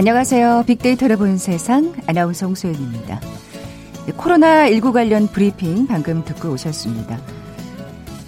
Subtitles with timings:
[0.00, 0.64] 안녕하세요.
[0.66, 3.20] 빅데이터를 보는 세상 아나운서 홍소연입니다.
[4.06, 7.20] 코로나19 관련 브리핑 방금 듣고 오셨습니다.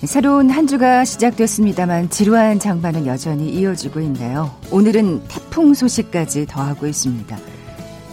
[0.05, 4.55] 새로운 한 주가 시작됐습니다만 지루한 장마는 여전히 이어지고 있네요.
[4.71, 7.39] 오늘은 태풍 소식까지 더하고 있습니다.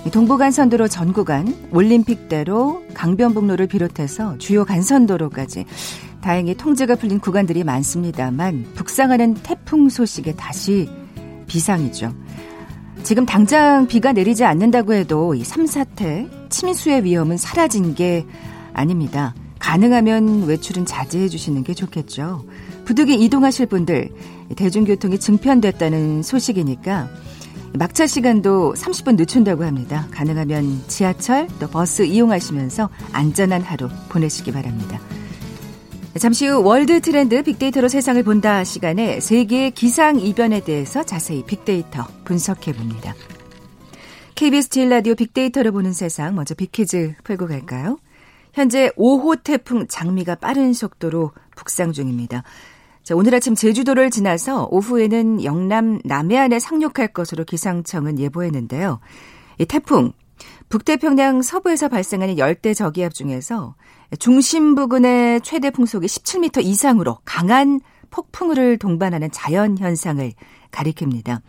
[0.09, 5.65] 동부간선도로 전 구간, 올림픽대로, 강변북로를 비롯해서 주요 간선도로까지
[6.21, 10.89] 다행히 통제가 풀린 구간들이 많습니다만 북상하는 태풍 소식에 다시
[11.47, 12.13] 비상이죠.
[13.03, 18.25] 지금 당장 비가 내리지 않는다고 해도 이 산사태 침수의 위험은 사라진 게
[18.73, 19.33] 아닙니다.
[19.57, 22.45] 가능하면 외출은 자제해 주시는 게 좋겠죠.
[22.85, 24.09] 부득이 이동하실 분들
[24.55, 27.09] 대중교통이 증편됐다는 소식이니까
[27.73, 30.07] 막차 시간도 30분 늦춘다고 합니다.
[30.11, 34.99] 가능하면 지하철 또 버스 이용하시면서 안전한 하루 보내시기 바랍니다.
[36.19, 42.73] 잠시 후 월드 트렌드 빅데이터로 세상을 본다 시간에 세계 기상 이변에 대해서 자세히 빅데이터 분석해
[42.73, 43.15] 봅니다.
[44.35, 47.99] KBS 제일 라디오 빅데이터를 보는 세상 먼저 빅퀴즈 풀고 갈까요?
[48.51, 52.43] 현재 5호 태풍 장미가 빠른 속도로 북상 중입니다.
[53.03, 58.99] 자, 오늘 아침 제주도를 지나서 오후에는 영남 남해안에 상륙할 것으로 기상청은 예보했는데요.
[59.57, 60.11] 이 태풍
[60.69, 63.75] 북태평양 서부에서 발생하는 열대 저기압 중에서
[64.19, 67.81] 중심 부근의 최대 풍속이 17m 이상으로 강한
[68.11, 70.31] 폭풍우를 동반하는 자연 현상을
[70.71, 71.41] 가리킵니다.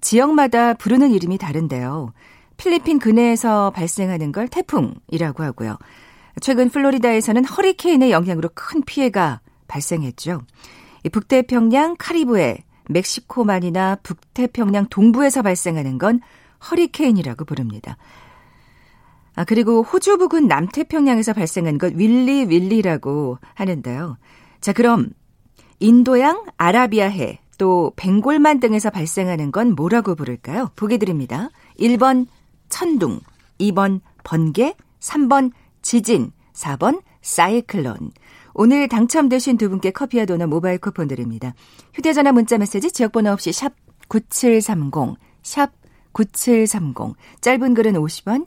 [0.00, 2.12] 지역마다 부르는 이름이 다른데요.
[2.56, 5.76] 필리핀 근해에서 발생하는 걸 태풍이라고 하고요.
[6.40, 10.40] 최근 플로리다에서는 허리케인의 영향으로 큰 피해가 발생했죠.
[11.12, 16.20] 북태평양 카리브해, 멕시코만이나 북태평양 동부에서 발생하는 건
[16.70, 17.96] 허리케인이라고 부릅니다.
[19.36, 24.16] 아, 그리고 호주 부근 남태평양에서 발생한 것 윌리 윌리라고 하는데요.
[24.60, 25.10] 자, 그럼
[25.80, 30.70] 인도양, 아라비아해, 또 벵골만 등에서 발생하는 건 뭐라고 부를까요?
[30.76, 31.50] 보기 드립니다.
[31.78, 32.26] 1번
[32.68, 33.20] 천둥,
[33.60, 35.52] 2번 번개, 3번
[35.82, 38.12] 지진, 4번 사이클론.
[38.54, 41.54] 오늘 당첨되신 두 분께 커피와 도넛 모바일 쿠폰 드립니다.
[41.94, 43.72] 휴대전화 문자 메시지 지역번호 없이 샵
[44.08, 45.72] 9730, 샵
[46.12, 47.16] 9730.
[47.40, 48.46] 짧은 글은 50원,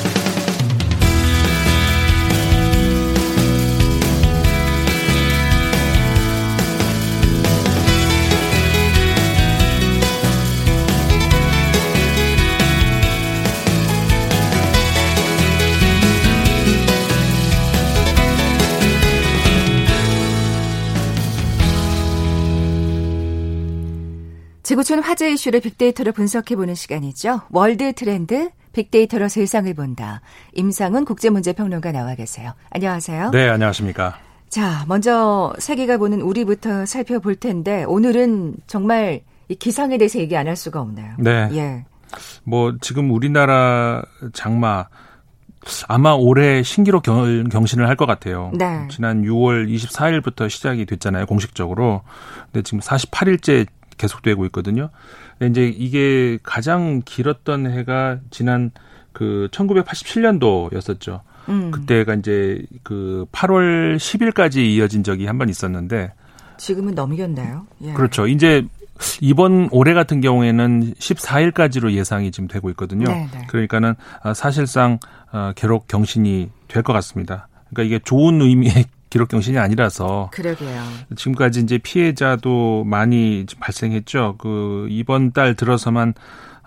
[24.71, 27.41] 지구촌 화제 이슈를 빅데이터로 분석해보는 시간이죠.
[27.49, 30.21] 월드 트렌드 빅데이터로 세상을 본다.
[30.53, 32.53] 임상훈 국제문제평론가 나와 계세요.
[32.69, 33.31] 안녕하세요.
[33.31, 34.15] 네, 안녕하십니까.
[34.47, 40.55] 자, 먼저 세계가 보는 우리부터 살펴볼 텐데 오늘은 정말 이 기상에 대해서 얘기 안 할
[40.55, 41.15] 수가 없나요?
[41.19, 41.49] 네.
[41.51, 41.85] 예.
[42.45, 44.01] 뭐 지금 우리나라
[44.31, 44.85] 장마
[45.89, 48.51] 아마 올해 신기록 경, 경신을 할 것 같아요.
[48.53, 48.87] 네.
[48.89, 52.03] 지난 6월 24일부터 시작이 됐잖아요, 공식적으로.
[52.53, 53.67] 근데 지금 48일째
[54.01, 54.89] 계속되고 있거든요.
[55.41, 58.71] 이제 이게 가장 길었던 해가 지난
[59.13, 61.21] 그 1987년도였었죠.
[61.49, 61.71] 음.
[61.71, 66.13] 그때가 이제 그 8월 10일까지 이어진 적이 한 번 있었는데
[66.57, 67.65] 지금은 넘겼나요?
[67.81, 67.93] 예.
[67.93, 68.27] 그렇죠.
[68.27, 68.63] 이제
[69.19, 73.05] 이번 올해 같은 경우에는 14일까지로 예상이 지금 되고 있거든요.
[73.05, 73.29] 네네.
[73.33, 73.47] 네.
[73.47, 73.95] 그러니까는
[74.35, 74.99] 사실상
[75.31, 77.47] 어, 기록 경신이 될 것 같습니다.
[77.71, 80.81] 그러니까 이게 좋은 의미의 기록 경신이 아니라서 그러게요.
[81.15, 84.37] 지금까지 이제 피해자도 많이 발생했죠.
[84.39, 86.13] 그 이번 달 들어서만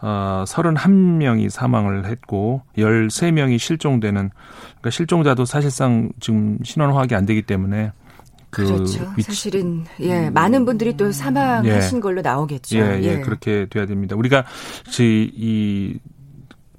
[0.02, 7.92] 어 31명이 사망을 했고 13명이 실종되는 그러니까 실종자도 사실상 지금 신원 화학이 안 되기 때문에
[8.50, 9.10] 그 그렇죠.
[9.16, 12.00] 위치, 사실은 예 많은 분들이 또 사망하신 예.
[12.00, 12.76] 걸로 나오겠죠.
[12.76, 14.16] 예, 예, 예, 그렇게 돼야 됩니다.
[14.16, 14.44] 우리가
[15.00, 15.98] 이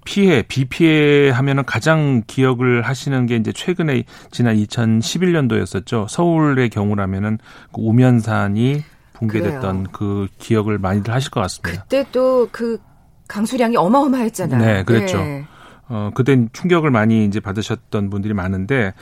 [0.05, 6.07] 피해, 비피해 하면은 가장 기억을 하시는 게 이제 최근에 지난 2011년도였었죠.
[6.07, 7.39] 서울의 경우라면은
[7.73, 9.89] 그 우면산이 붕괴됐던 그래요.
[9.91, 11.83] 그 기억을 많이들 하실 것 같습니다.
[11.83, 12.79] 그때 또 그
[13.27, 14.63] 강수량이 어마어마했잖아요.
[14.63, 15.17] 네, 그렇죠.
[15.17, 15.45] 네.
[15.87, 18.93] 어, 그땐 충격을 많이 이제 받으셨던 분들이 많은데,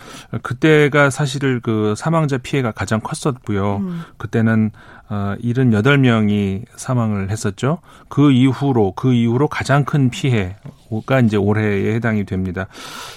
[0.42, 3.78] 그때가 사실 그 사망자 피해가 가장 컸었고요.
[3.78, 4.02] 음.
[4.18, 4.72] 그때는,
[5.10, 7.80] 어, 78명이 사망을 했었죠.
[8.10, 10.58] 그 이후로, 그 이후로 가장 큰 피해,
[11.02, 12.68] 가 이제 올해에 해당이 됩니다.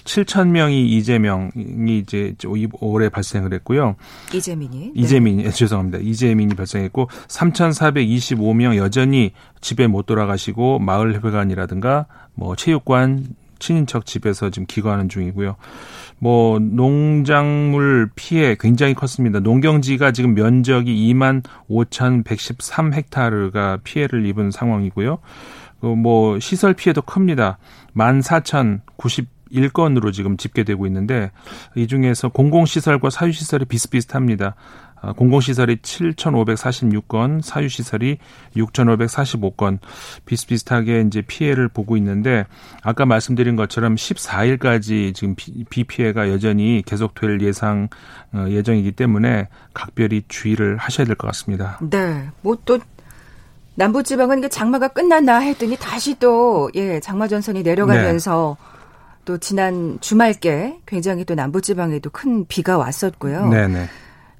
[0.05, 2.34] 7천 명이 이재명이 이제
[2.81, 3.96] 올해 발생을 했고요.
[4.32, 4.93] 이재민이 네.
[4.94, 5.50] 이재민이 네.
[5.50, 5.99] 죄송합니다.
[5.99, 13.26] 이재민이 발생했고 3,425명 여전히 집에 못 돌아가시고 마을 회관이라든가 뭐 체육관
[13.58, 15.56] 친인척 집에서 지금 기거하는 중이고요.
[16.19, 19.40] 뭐 농작물 피해 굉장히 컸습니다.
[19.40, 25.19] 농경지가 지금 면적이 2만 5,113 헥타르가 피해를 입은 상황이고요.
[25.94, 27.59] 그뭐 시설 피해도 큽니다.
[27.94, 31.31] 14,091건으로 지금 집계되고 있는데
[31.77, 34.56] 이 중에서 공공시설과 사유시설이 비슷비슷합니다.
[34.99, 38.17] 아, 공공시설이 7,546건, 사유시설이
[38.56, 39.79] 6,545건
[40.25, 42.47] 비슷비슷하게 이제 피해를 보고 있는데
[42.82, 47.89] 아까 말씀드린 것처럼 14일까지 지금 비 피해가 여전히 계속될 예상
[48.32, 51.79] 어, 예정이기 때문에 각별히 주의를 하셔야 될 것 같습니다.
[51.89, 52.31] 네.
[52.43, 52.81] 뭐 또
[53.76, 58.67] 남부지방은 이게 장마가 끝났나 했더니 다시 또 예, 장마 전선이 내려가면서 네.
[59.25, 63.49] 또 지난 주말께 굉장히 또 남부지방에도 큰 비가 왔었고요.
[63.49, 63.69] 네네.
[63.69, 63.88] 네.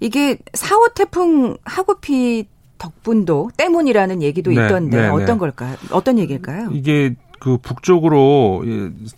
[0.01, 2.47] 이게 4호 태풍 하구피
[2.79, 5.77] 덕분도 때문이라는 얘기도 네, 있던데 네, 네, 어떤 걸까요?
[5.91, 6.71] 어떤 얘기일까요?
[6.73, 8.65] 이게 그 북쪽으로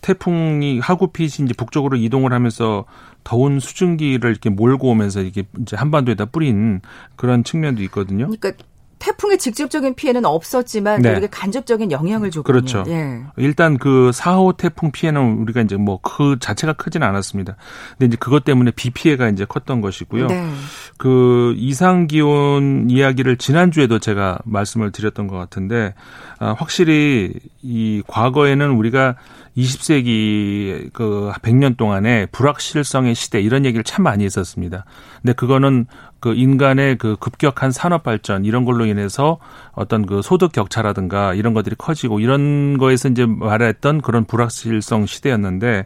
[0.01, 2.85] 태풍이 하구핏이 이제 북쪽으로 이동을 하면서
[3.23, 6.81] 더운 수증기를 이렇게 몰고 오면서 이게 이제 한반도에다 뿌린
[7.15, 8.27] 그런 측면도 있거든요.
[8.27, 8.51] 그러니까
[8.99, 11.11] 태풍의 직접적인 피해는 없었지만 네.
[11.11, 12.61] 우리가 간접적인 영향을 줬거든요.
[12.61, 12.83] 그렇죠.
[12.91, 13.21] 예.
[13.37, 17.55] 일단 그 4호 태풍 피해는 우리가 이제 뭐 그 자체가 크지는 않았습니다.
[17.91, 20.27] 근데 이제 그것 때문에 비 피해가 이제 컸던 것이고요.
[20.27, 20.51] 네.
[20.97, 25.93] 그 이상 기온 이야기를 지난주에도 제가 말씀을 드렸던 것 같은데
[26.39, 29.15] 아, 확실히 이 과거에는 우리가
[29.57, 34.85] 20세기 그 100년 동안에 불확실성의 시대 이런 얘기를 참 많이 했었습니다.
[35.21, 35.85] 근데 그거는
[36.19, 39.37] 그 인간의 그 급격한 산업 발전 이런 걸로 인해서
[39.71, 45.85] 어떤 그 소득 격차라든가 이런 것들이 커지고 이런 거에서 이제 말했던 그런 불확실성 시대였는데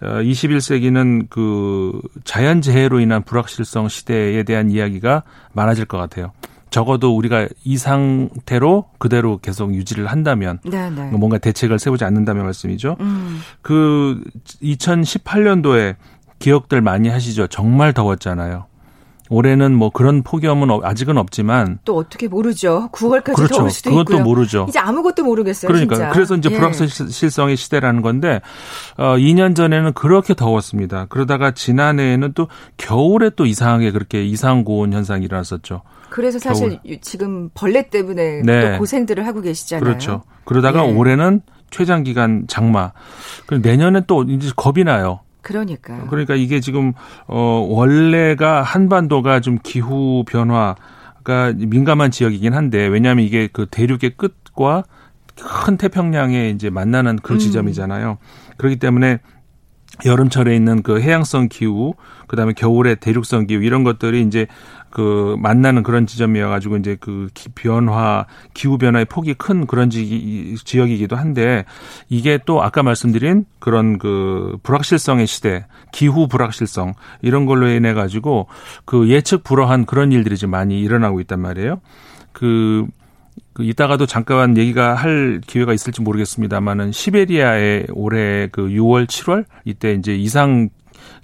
[0.00, 6.32] 어 21세기는 그 자연 재해로 인한 불확실성 시대에 대한 이야기가 많아질 것 같아요.
[6.70, 11.10] 적어도 우리가 이 상태로 그대로 계속 유지를 한다면 네네.
[11.10, 11.16] 네.
[11.16, 12.96] 뭔가 대책을 세우지 않는다면 말씀이죠.
[13.00, 13.40] 음.
[13.62, 14.22] 그
[14.62, 15.96] 2018년도에
[16.38, 17.46] 기억들 많이 하시죠.
[17.48, 18.67] 정말 더웠잖아요.
[19.30, 22.88] 올해는 뭐 그런 폭염은 아직은 없지만 또 어떻게 모르죠.
[22.92, 23.54] 9월까지 그렇죠.
[23.56, 24.24] 더울 수도 그것도 있고요.
[24.24, 24.66] 모르죠.
[24.68, 25.68] 이제 아무것도 모르겠어요.
[25.68, 26.10] 그러니까 진짜.
[26.10, 26.56] 그래서 이제 예.
[26.56, 28.40] 불확실성의 시대라는 건데
[28.96, 31.06] 어 2년 전에는 그렇게 더웠습니다.
[31.08, 35.82] 그러다가 지난해에는 또 겨울에 또 이상하게 그렇게 이상 고온 현상이 일어났었죠.
[36.10, 36.98] 그래서 사실 겨울.
[37.00, 38.72] 지금 벌레 때문에 네.
[38.72, 39.84] 또 고생들을 하고 계시잖아요.
[39.84, 40.22] 그렇죠.
[40.44, 40.92] 그러다가 예.
[40.92, 42.92] 올해는 최장 기간 장마.
[43.46, 45.20] 그리고 내년엔 또 이제 겁이 나요.
[45.42, 46.06] 그러니까.
[46.06, 46.92] 그러니까 이게 지금
[47.26, 54.84] 어 원래가 한반도가 좀 기후 변화가 민감한 지역이긴 한데 왜냐하면 이게 그 대륙의 끝과
[55.64, 57.38] 큰 태평양에 이제 만나는 그 음.
[57.38, 58.18] 지점이잖아요.
[58.20, 58.52] 음.
[58.56, 59.20] 그렇기 때문에
[60.04, 61.94] 여름철에 있는 그 해양성 기후,
[62.26, 64.46] 그 다음에 겨울에 대륙성 기후 이런 것들이 이제
[64.90, 71.16] 그 만나는 그런 지점이어 가지고 이제 그 변화 기후 변화의 폭이 큰 그런 지, 지역이기도
[71.16, 71.64] 한데
[72.08, 78.46] 이게 또 아까 말씀드린 그런 그 불확실성의 시대 기후 불확실성 이런 걸로 인해 가지고
[78.84, 81.80] 그 예측 불허한 그런 일들이 좀 많이 일어나고 있단 말이에요.
[82.32, 82.86] 그,
[83.52, 90.14] 그 이따가도 잠깐 얘기가 할 기회가 있을지 모르겠습니다만은 시베리아에 올해 그 6월 7월 이때 이제
[90.14, 90.68] 이상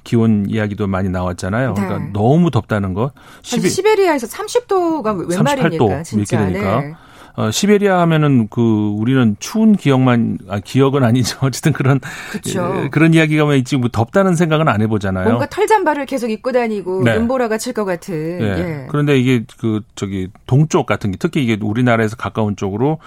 [0.04, 1.75] 기온 이야기도 많이 나왔잖아요.
[1.75, 1.99] 그러니까 네.
[1.99, 3.12] 그러니까 너무 덥다는 거.
[3.42, 6.02] 시베, 시베리아에서 30도가 웬 38도 말입니까?
[6.02, 6.37] 진짜.
[6.37, 6.80] 이렇게 되니까.
[6.80, 6.94] 네.
[7.37, 8.61] 어, 시베리아 하면은 그
[8.97, 11.38] 우리는 추운 기억만 아 기억은 아니죠.
[11.47, 11.99] 어쨌든 그런
[12.47, 15.25] 예, 그런 이야기가 왜 있지 뭐 덥다는 생각은 안 해보잖아요.
[15.26, 17.14] 뭔가 털잠바를 계속 입고 다니고 네.
[17.19, 18.38] 눈보라가 칠 것 같은.
[18.38, 18.45] 네.
[18.59, 18.87] 예.
[18.88, 22.99] 그런데 이게 그 저기 동쪽 같은 게 특히 이게 우리나라에서 가까운 쪽으로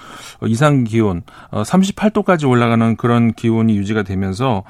[0.46, 4.64] 이상 기온 어, 38도까지 올라가는 그런 기온이 유지가 되면서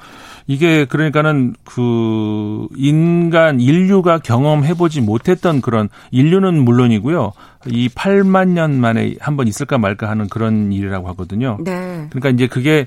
[0.48, 7.32] 이게 그러니까는 그 인간 인류가 경험해보지 못했던 그런 인류는 물론이고요.
[7.66, 11.58] 이 8만 년 만에 한 번 있을까 말까 하는 그런 일이라고 하거든요.
[11.60, 12.06] 네.
[12.10, 12.86] 그러니까 이제 그게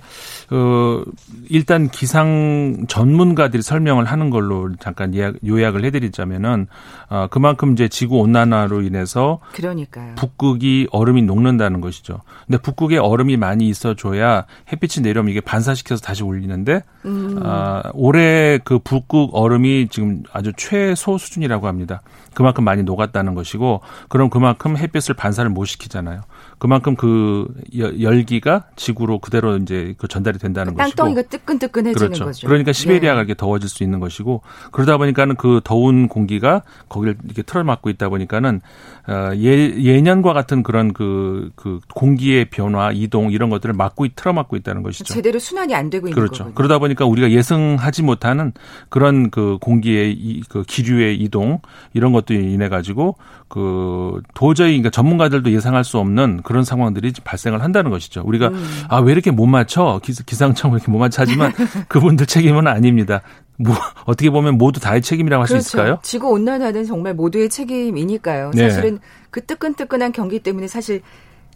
[0.50, 1.04] 어
[1.50, 5.14] 일단 기상 전문가들이 설명을 하는 걸로 잠깐
[5.46, 6.68] 요약을 해드리자면은
[7.10, 10.16] 어 그만큼 이제 지구 온난화로 인해서 그러니까요.
[10.16, 12.22] 북극이 얼음이 녹는다는 것이죠.
[12.48, 17.38] 근데 북극에 얼음이 많이 있어줘야 햇빛이 내려오면 이게 반사시켜서 다시 올리는데 음.
[17.52, 22.02] 어, 올해 그 북극 얼음이 지금 아주 최소 수준이라고 합니다.
[22.34, 26.22] 그만큼 많이 녹았다는 것이고 그럼 그만큼 햇볕을 반사를 못 시키잖아요.
[26.62, 32.26] 그만큼 그 열기가 지구로 그대로 이제 그 전달이 된다는 그 것이고 땅덩이가 뜨끈뜨끈해지는 그렇죠.
[32.26, 32.48] 거죠.
[32.48, 33.20] 그러니까 시베리아가 네.
[33.22, 38.62] 이렇게 더워질 수 있는 것이고 그러다 보니까는 그 더운 공기가 거기를 이렇게 틀어막고 있다 보니까는
[39.08, 44.84] 어, 예, 예년과 같은 그런 그, 그 공기의 변화, 이동 이런 것들을 막고 틀어막고 있다는
[44.84, 45.12] 것이죠.
[45.12, 46.44] 제대로 순환이 안 되고 있는 그렇죠.
[46.44, 46.54] 거군요.
[46.54, 48.54] 그러다 보니까 우리가 예상하지 못하는
[48.90, 51.60] 그런 그 공기의 이, 그 기류의 이동
[51.94, 53.16] 이런 것도 인해 가지고
[53.48, 58.22] 그 도저히 그러니까 전문가들도 예상할 수 없는 그런 상황들이 발생을 한다는 것이죠.
[58.26, 58.84] 우리가 음.
[58.90, 61.52] 아왜 이렇게 못 맞춰 기상청 왜 이렇게 못 맞춰 하지만
[61.88, 63.22] 그분들 책임은 아닙니다.
[63.58, 65.68] 뭐 어떻게 보면 모두 다의 책임이라고 할수 그렇죠.
[65.68, 66.00] 있을까요?
[66.04, 68.52] 지구 온난화는 정말 모두의 책임이니까요.
[68.54, 68.70] 네.
[68.70, 71.02] 사실은 그 뜨끈뜨끈한 경기 때문에 사실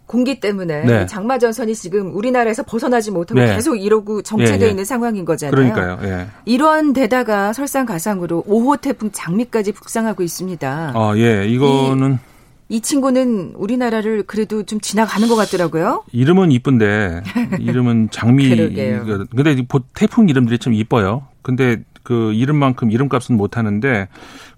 [0.06, 1.06] 공기 때문에 네.
[1.06, 3.54] 장마 전선이 지금 우리나라에서 벗어나지 못하고 네.
[3.54, 4.70] 계속 이러고 정체되어 예, 예.
[4.70, 5.50] 있는 상황인 거잖아요.
[5.50, 5.98] 그러니까요.
[6.08, 6.26] 예.
[6.44, 10.92] 이런 데다가 설상가상으로 5호 태풍 장미까지 북상하고 있습니다.
[10.94, 11.46] 아, 예.
[11.48, 12.35] 이거는 이,
[12.68, 16.02] 이 친구는 우리나라를 그래도 좀 지나가는 것 같더라고요.
[16.12, 17.22] 이름은 이쁜데
[17.60, 18.48] 이름은 장미.
[18.48, 19.26] 그러게요.
[19.34, 21.28] 근데 태풍 이름들이 참 이뻐요.
[21.42, 24.08] 근데 그 이름만큼 이름값은 못 하는데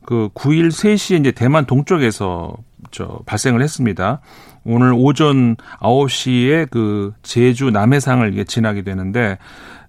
[0.05, 2.57] 그 9일 3시에 이제 대만 동쪽에서
[2.91, 4.21] 저 발생을 했습니다.
[4.65, 9.38] 오늘 오전 9시에 그 제주 남해상을 이게 지나게 되는데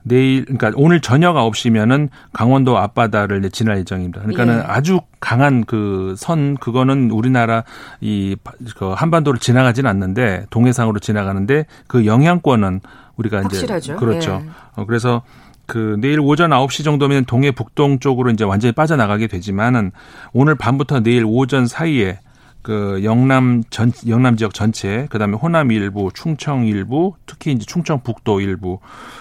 [0.09, 4.21] 내일 그러니까 오늘 저녁 9시면은 강원도 앞바다를 지날 예정입니다.
[4.21, 4.63] 그러니까는 예.
[4.67, 7.63] 아주 강한 그 선 그거는 우리나라
[8.01, 12.81] 이그 한반도를 지나가진 않는데 동해상으로 지나가는데 그 영향권은
[13.15, 13.93] 우리가 확실하죠.
[13.93, 14.41] 이제 그렇죠.
[14.43, 14.49] 예.
[14.75, 15.21] 어, 그래서
[15.65, 19.91] 그 내일 오전 9시 정도면 동해 북동 쪽으로 이제 완전히 빠져나가게 되지만은
[20.33, 22.19] 오늘 밤부터 내일 오전 사이에
[22.61, 28.41] 그 영남 전 영남 지역 전체 그다음에 호남 일부, 충청 일부, 특히 이제 충청 북도
[28.41, 28.79] 일부,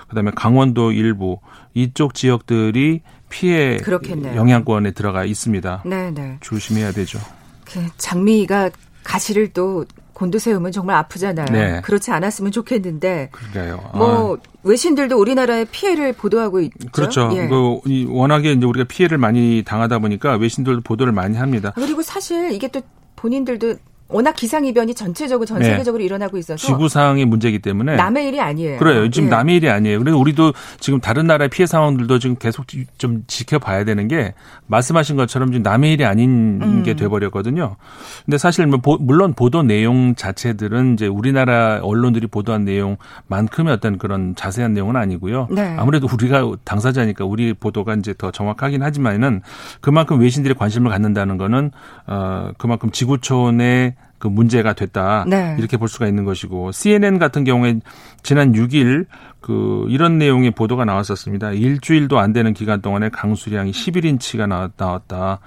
[0.08, 1.38] 그다음에 강원도 일부
[1.74, 4.34] 이쪽 지역들이 피해 그렇겠네요.
[4.36, 5.82] 영향권에 들어가 있습니다.
[5.86, 6.38] 네, 네.
[6.40, 7.18] 조심해야 되죠.
[7.64, 8.70] 그 장미가
[9.04, 11.46] 가시를 또 곤두세우면 정말 아프잖아요.
[11.52, 11.80] 네.
[11.82, 13.30] 그렇지 않았으면 좋겠는데.
[13.30, 13.90] 그러게요.
[13.94, 14.38] 뭐 아.
[14.64, 16.88] 외신들도 우리나라의 피해를 보도하고 있죠.
[16.90, 17.30] 그렇죠.
[17.34, 17.46] 예.
[17.46, 21.72] 그 워낙에 이제 우리가 피해를 많이 당하다 보니까 외신들도 보도를 많이 합니다.
[21.76, 22.82] 그리고 사실 이게 또
[23.18, 23.76] 본인들도
[24.10, 25.66] 워낙 기상이변이 전체적으로 전 네.
[25.66, 26.06] 세계적으로 네.
[26.06, 28.78] 일어나고 있어서 지구상의 문제이기 때문에 남의 일이 아니에요.
[28.78, 29.10] 그래요.
[29.10, 29.30] 지금 예.
[29.30, 29.98] 남의 일이 아니에요.
[29.98, 32.64] 그래서 우리도 지금 다른 나라의 피해 상황들도 지금 계속
[32.96, 34.32] 좀 지켜봐야 되는 게
[34.66, 36.82] 말씀하신 것처럼 지금 남의 일이 아닌 음.
[36.82, 37.76] 게 돼버렸거든요.
[38.24, 44.72] 근데 사실 뭐 물론 보도 내용 자체들은 이제 우리나라 언론들이 보도한 내용만큼의 어떤 그런 자세한
[44.72, 45.48] 내용은 아니고요.
[45.50, 45.76] 네.
[45.78, 49.42] 아무래도 우리가 당사자니까 우리 보도가 이제 더 정확하긴 하지만은
[49.82, 51.72] 그만큼 외신들이 관심을 갖는다는 거는
[52.06, 55.24] 어 그만큼 지구촌의 그 문제가 됐다.
[55.28, 55.56] 네.
[55.58, 57.80] 이렇게 볼 수가 있는 것이고 CNN 같은 경우에
[58.22, 59.06] 지난 6일
[59.40, 61.52] 그 이런 내용의 보도가 나왔었습니다.
[61.52, 65.38] 일주일도 안 되는 기간 동안에 강수량이 11인치가 나왔다.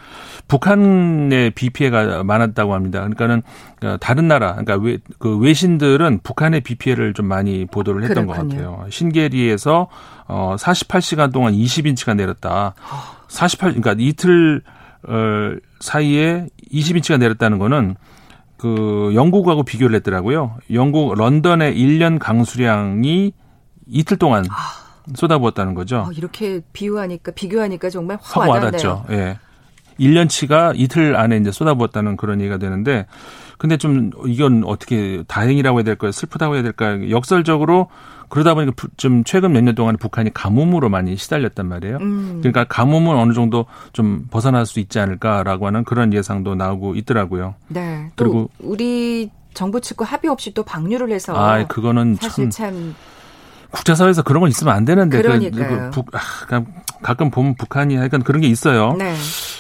[0.48, 3.00] 북한의 비 피해가 많았다고 합니다.
[3.00, 3.44] 그러니까는
[3.84, 8.56] 어, 다른 나라, 그러니까 외, 그 외신들은 북한의 비 피해를 좀 많이 보도를 했던 그렇군요.
[8.56, 8.86] 것 같아요.
[8.90, 9.88] 신계리에서
[10.28, 12.74] 어 48시간 동안 20인치가 내렸다.
[13.28, 14.62] 48, 그러니까 이틀
[15.04, 17.96] 어, 사이에 20인치가 내렸다는 거는
[18.62, 20.58] 그 영국하고 비교를 했더라고요.
[20.72, 23.34] 영국 런던의 1년 강수량이
[23.88, 25.16] 이틀 동안 아.
[25.16, 26.06] 쏟아부었다는 거죠.
[26.08, 29.06] 어, 이렇게 비유하니까 비교하니까 정말 확, 확 와닿죠.
[29.10, 29.40] 예.
[30.02, 33.06] 1년치가 이틀 안에 이제 쏟아부었다는 그런 얘기가 되는데
[33.58, 36.12] 근데 좀 이건 어떻게 다행이라고 해야 될까요?
[36.12, 37.10] 슬프다고 해야 될까요?
[37.12, 37.88] 역설적으로
[38.30, 41.98] 그러다 보니까 좀 최근 몇 년 동안 북한이 가뭄으로 많이 시달렸단 말이에요.
[41.98, 42.38] 음.
[42.42, 47.56] 그러니까 가뭄은 어느 정도 좀 벗어날 수 있지 않을까라고 하는 그런 예상도 나오고 있더라고요.
[47.68, 48.10] 네.
[48.16, 52.96] 그리고 우리 정부 측과 합의 없이 또 방류를 해서 아, 그거는 사실 참, 참
[53.72, 55.68] 국제사회에서 그런 건 있으면 안 되는데 그 그러니까요.
[55.68, 56.20] 그, 북, 아,
[57.02, 58.96] 가끔 보면 북한이 약간 그런 게 있어요.
[58.98, 59.16] 네.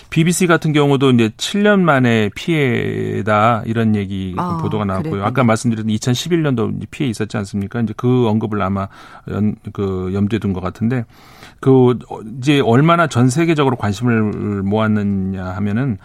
[0.09, 5.11] BBC 같은 경우도 이제 7년 만에 피해다 이런 얘기 아, 보도가 나왔고요.
[5.11, 5.27] 그랬군요.
[5.27, 7.79] 아까 말씀드린 2011년도 피해 있었지 않습니까?
[7.81, 8.87] 이제 그 언급을 아마
[9.29, 11.05] 연, 그 염두에 둔 것 같은데
[11.61, 11.97] 그
[12.39, 15.97] 이제 얼마나 전 세계적으로 관심을 모았느냐 하면은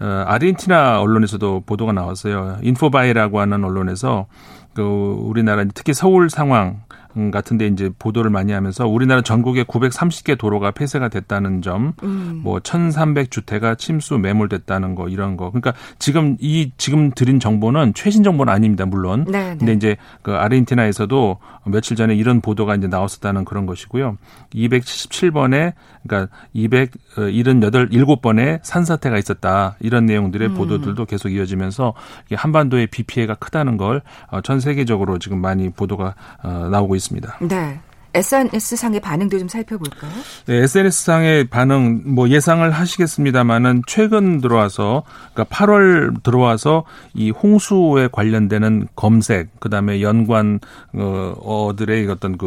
[0.00, 2.58] 어, 아르헨티나 언론에서도 보도가 나왔어요.
[2.62, 4.26] 인포바이라고 하는 언론에서
[4.74, 6.97] 그 우리나라 특히 서울 상황 음,
[7.30, 12.40] 같은데 이제 보도를 많이 하면서 우리나라 전국에 930개 도로가 폐쇄가 됐다는 점, 음.
[12.42, 15.50] 뭐 1,300주택가 침수 매몰됐다는 거 이런 거.
[15.50, 19.24] 그러니까 지금 이 지금 드린 정보는 최신 정보는 아닙니다, 물론.
[19.28, 19.56] 네, 네.
[19.58, 24.16] 근데 이제 그 아르헨티나에서도 며칠 전에 이런 보도가 이제 나왔었다는 그런 것이고요.
[24.54, 25.74] 277번에
[26.06, 29.76] 그러니까 278 7번의 산사태가 있었다.
[29.80, 30.54] 이런 내용들의 음.
[30.54, 31.94] 보도들도 계속 이어지면서
[32.32, 37.38] 한반도의 비 피해가 크다는 걸전 어, 세계적으로 지금 많이 보도가 어, 나오고 있습니다.
[37.42, 37.80] 네.
[38.14, 40.10] SNS상의 반응도 좀 살펴볼까요?
[40.46, 49.60] 네, SNS상의 반응 뭐 예상을 하시겠습니다만은 최근 들어와서 그러니까 8월 들어와서 이 홍수에 관련되는 검색
[49.60, 50.58] 그다음에 연관
[50.94, 52.38] 어, 어들의 어떤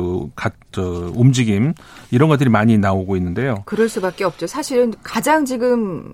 [0.72, 1.74] 저, 움직임
[2.10, 3.63] 이런 것들이 많이 나오고 있는데요.
[3.65, 4.48] 그럴 수밖에 없죠.
[4.48, 6.13] 사실은 가장 지금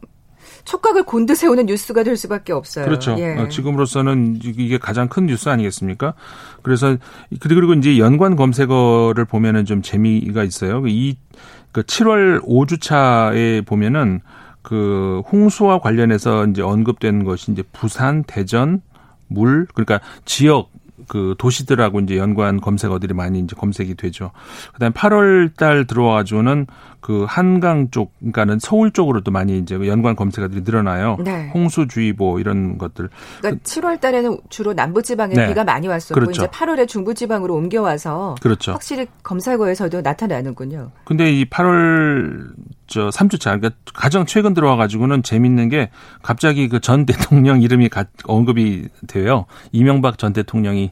[0.68, 2.86] 촉각을 곤두세우는 뉴스가 될 수밖에 없어요.
[2.86, 3.16] 그렇죠.
[3.18, 3.38] 예.
[3.38, 6.14] 어, 지금으로서는 이게 가장 큰 뉴스 아니겠습니까?
[6.62, 6.98] 그래서
[7.40, 10.86] 그리고 이제 연관 검색어를 보면은 좀 재미가 있어요.
[10.86, 14.20] 이그 7월 5주차에 보면은
[14.62, 18.82] 그 홍수와 관련해서 이제 언급된 것이 이제 부산, 대전,
[19.28, 20.70] 물 그러니까 지역
[21.08, 24.32] 그 도시들하고 이제 연관 검색어들이 많이 이제 검색이 되죠.
[24.74, 26.68] 그다음에 8월 달 들어와 가지고는
[27.00, 31.18] 그 한강 쪽 그러니까는 서울 쪽으로도 많이 이제 연관 검색어들이 늘어나요.
[31.24, 31.50] 네.
[31.54, 33.10] 홍수주의보 이런 것들.
[33.40, 35.48] 그러니까 7월 달에는 주로 남부 지방에 네.
[35.48, 36.44] 비가 많이 왔었고 그렇죠.
[36.44, 38.74] 이제 8월에 중부 지방으로 옮겨 와서 그렇죠.
[38.74, 40.92] 확실히 검색어에서도 나타나는군요.
[41.06, 42.50] 근데 이 8월
[42.88, 45.90] 저 3주차 그러니까 가장 최근 들어와 가지고는 재밌는 게
[46.22, 47.90] 갑자기 그 전 대통령 이름이
[48.26, 49.46] 언급이 돼요.
[49.72, 50.92] 이명박 전 대통령이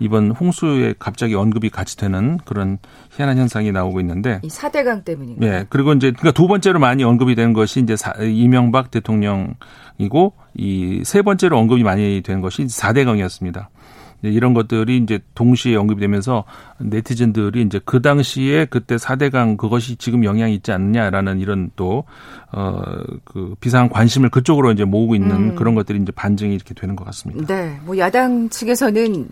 [0.00, 2.78] 이번 홍수에 갑자기 언급이 같이 되는 그런
[3.16, 5.44] 희한한 현상이 나오고 있는데 이 4대강 때문인가?
[5.46, 5.66] 예.
[5.68, 11.58] 그리고 이제 그러니까 두 번째로 많이 언급이 된 것이 이제 이명박 대통령이고 이 세 번째로
[11.58, 13.66] 언급이 많이 된 것이 4대강이었습니다.
[14.22, 16.44] 이런 것들이 이제 동시에 언급이 되면서
[16.78, 22.04] 네티즌들이 이제 그 당시에 그때 4대강 그것이 지금 영향이 있지 않느냐라는 이런 또,
[22.50, 22.82] 어,
[23.24, 25.54] 그 비상 관심을 그쪽으로 이제 모으고 있는 음.
[25.54, 27.46] 그런 것들이 이제 반증이 이렇게 되는 것 같습니다.
[27.46, 27.78] 네.
[27.84, 29.28] 뭐 야당 측에서는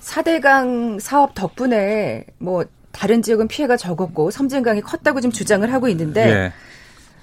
[0.00, 6.52] 4대강 사업 덕분에 뭐 다른 지역은 피해가 적었고 섬진강이 컸다고 좀 주장을 하고 있는데 예.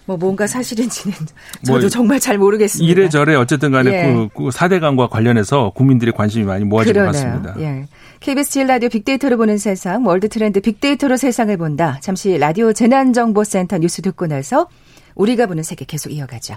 [0.06, 1.16] 뭐 뭔가 사실인지는
[1.66, 2.92] 저도 뭐 정말 잘 모르겠습니다.
[2.92, 4.14] 이래저래 어쨌든 간에 예.
[4.14, 7.56] 그, 그 4대 강과 관련해서 국민들의 관심이 많이 모아진 것 같습니다.
[7.60, 7.86] 예.
[8.20, 12.00] KBS 제일 라디오 빅데이터로 보는 세상, 월드 트렌드 빅데이터로 세상을 본다.
[12.02, 14.68] 잠시 라디오 재난정보센터 뉴스 듣고 나서
[15.16, 16.56] 우리가 보는 세계 계속 이어가죠.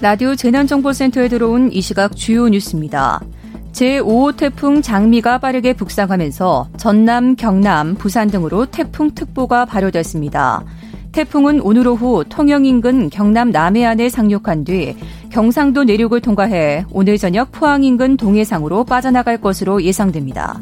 [0.00, 3.20] 라디오 재난정보센터에 들어온 이 시각 주요 뉴스입니다.
[3.78, 10.64] 제5호 태풍 장미가 빠르게 북상하면서 전남, 경남, 부산 등으로 태풍특보가 발효됐습니다.
[11.12, 14.96] 태풍은 오늘 오후 통영 인근 경남 남해안에 상륙한 뒤
[15.30, 20.60] 경상도 내륙을 통과해 오늘 저녁 포항 인근 동해상으로 빠져나갈 것으로 예상됩니다.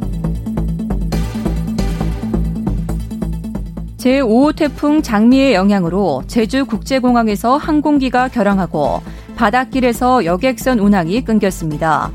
[3.96, 9.00] 제5호 태풍 장미의 영향으로 제주 국제공항에서 항공기가 결항하고
[9.36, 12.12] 바닷길에서 여객선 운항이 끊겼습니다.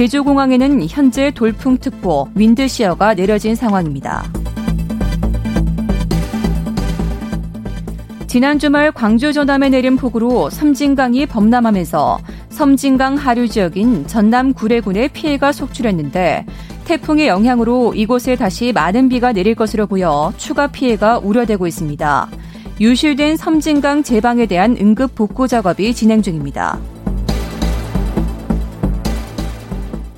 [0.00, 4.24] 제주공항에는 현재 돌풍특보, 윈드시어가 내려진 상황입니다.
[8.26, 16.46] 지난 주말 광주 전남에 내린 폭우로 섬진강이 범람하면서 섬진강 하류 지역인 전남 구례군에 피해가 속출했는데
[16.86, 22.28] 태풍의 영향으로 이곳에 다시 많은 비가 내릴 것으로 보여 추가 피해가 우려되고 있습니다.
[22.80, 26.78] 유실된 섬진강 제방에 대한 응급 복구 작업이 진행 중입니다.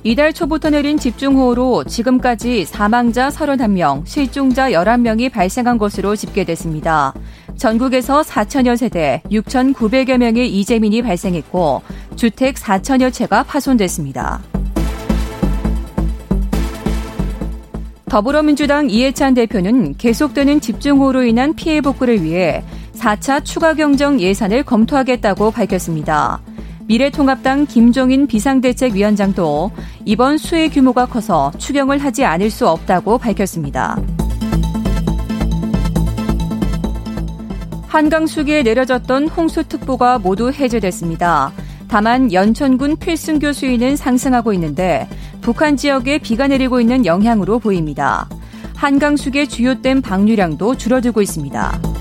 [0.05, 7.13] 이달 초부터 내린 집중호우로 지금까지 사망자 31명, 실종자 11명이 발생한 것으로 집계됐습니다.
[7.55, 11.83] 전국에서 4천여 세대, 6,900여 명의 이재민이 발생했고
[12.17, 14.41] 주택 4천여 채가 파손됐습니다.
[18.09, 22.61] 더불어민주당 이해찬 대표는 계속되는 집중호우로 인한 피해 복구를 위해
[22.93, 26.41] 4차 추가 경정 예산을 검토하겠다고 밝혔습니다.
[26.87, 29.71] 미래통합당 김종인 비상대책위원장도
[30.05, 33.97] 이번 수해 규모가 커서 추경을 하지 않을 수 없다고 밝혔습니다.
[37.87, 41.53] 한강 수기에 내려졌던 홍수특보가 모두 해제됐습니다.
[41.87, 45.07] 다만 연천군 필승교 수위는 상승하고 있는데
[45.41, 48.27] 북한 지역에 비가 내리고 있는 영향으로 보입니다.
[48.75, 51.92] 한강 수계 주요 댐 방류량도 줄어들고 있습니다.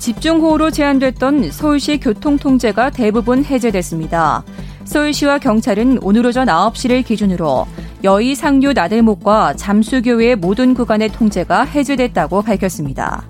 [0.00, 4.42] 집중호우로 제한됐던 서울시 교통통제가 대부분 해제됐습니다.
[4.84, 7.66] 서울시와 경찰은 오늘 오전 9시를 기준으로
[8.02, 13.24] 여의 상류 나들목과 잠수교외의 모든 구간의 통제가 해제됐다고 밝혔습니다.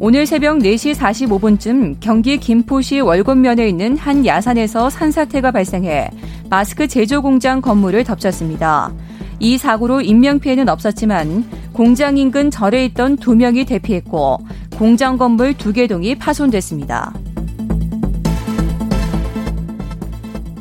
[0.00, 6.08] 오늘 새벽 4시 45분쯤 경기 김포시 월곤면에 있는 한 야산에서 산사태가 발생해
[6.48, 8.90] 마스크 제조 공장 건물을 덮쳤습니다.
[9.38, 14.38] 이 사고로 인명피해는 없었지만 공장 인근 절에 있던 두 명이 대피했고
[14.76, 17.12] 공장 건물 두 개 동이 파손됐습니다.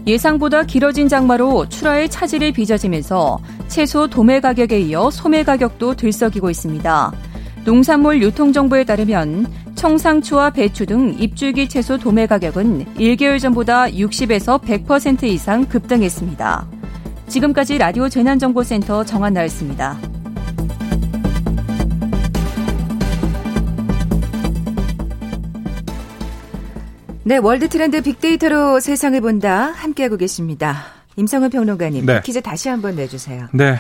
[0.07, 7.11] 예상보다 길어진 장마로 출하의 차질이 빚어지면서 채소 도매 가격에 이어 소매 가격도 들썩이고 있습니다.
[7.65, 15.65] 농산물 유통정보에 따르면 청상추와 배추 등 입줄기 채소 도매 가격은 1개월 전보다 60에서 100% 이상
[15.65, 16.67] 급등했습니다.
[17.27, 20.10] 지금까지 라디오 재난정보센터 정한나였습니다.
[27.23, 30.85] 네, 월드 트렌드 빅데이터로 세상을 본다 함께하고 계십니다.
[31.17, 32.21] 임성은 평론가님, 네.
[32.23, 33.47] 퀴즈 다시 한번 내주세요.
[33.53, 33.77] 네.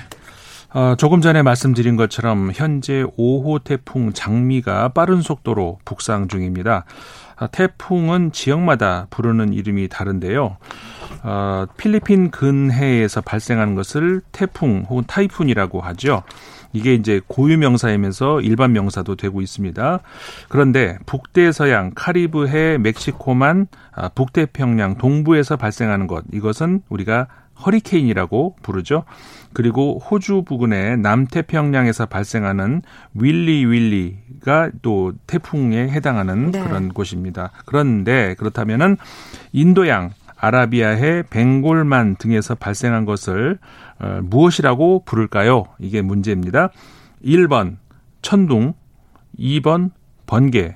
[0.73, 6.85] 어, 조금 전에 말씀드린 것처럼 현재 5호 태풍 장미가 빠른 속도로 북상 중입니다.
[7.35, 10.57] 아, 태풍은 지역마다 부르는 이름이 다른데요.
[11.23, 16.21] 어, 필리핀 근해에서 발생하는 것을 태풍 혹은 타이푼이라고 하죠.
[16.73, 19.99] 이게 이제 고유 명사이면서 일반 명사도 되고 있습니다.
[20.49, 27.27] 그런데 북대서양 카리브해 멕시코만 아, 북태평양 동부에서 발생하는 것 이것은 우리가
[27.65, 29.03] 허리케인이라고 부르죠.
[29.53, 32.81] 그리고 호주 부근의 남태평양에서 발생하는
[33.13, 36.63] 윌리 윌리가 또 태풍에 해당하는 네.
[36.63, 37.51] 그런 곳입니다.
[37.65, 38.97] 그런데 그렇다면은
[39.51, 43.59] 인도양 아라비아해 벵골만 등에서 발생한 것을
[43.99, 45.65] 어, 무엇이라고 부를까요?
[45.79, 46.71] 이게 문제입니다.
[47.23, 47.77] 1번
[48.23, 48.73] 천둥,
[49.39, 49.91] 2번
[50.25, 50.75] 번개,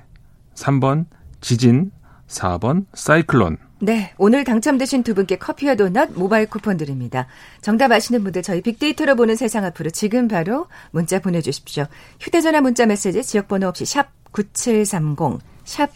[0.54, 1.06] 3번
[1.40, 1.90] 지진,
[2.28, 3.58] 4번 사이클론.
[3.80, 7.26] 네, 오늘 당첨되신 두 분께 커피와 도넛 모바일 쿠폰 드립니다.
[7.60, 11.84] 정답 아시는 분들 저희 빅데이터로 보는 세상 앞으로 지금 바로 문자 보내주십시오.
[12.20, 15.90] 휴대전화 문자 메시지 지역번호 없이 샵 9730, 샵